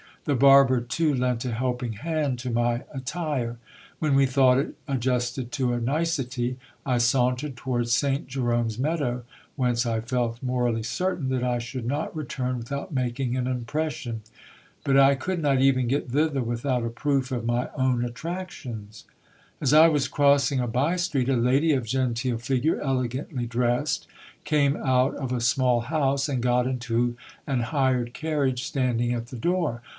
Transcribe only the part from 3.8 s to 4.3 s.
When we